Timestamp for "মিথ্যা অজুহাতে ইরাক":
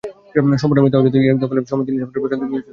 0.83-1.37